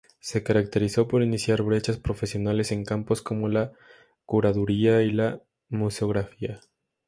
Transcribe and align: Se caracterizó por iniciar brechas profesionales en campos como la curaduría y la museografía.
Se 0.19 0.41
caracterizó 0.41 1.07
por 1.07 1.21
iniciar 1.21 1.61
brechas 1.61 1.97
profesionales 1.99 2.71
en 2.71 2.85
campos 2.85 3.21
como 3.21 3.49
la 3.49 3.71
curaduría 4.25 5.03
y 5.03 5.11
la 5.11 5.43
museografía. 5.69 6.59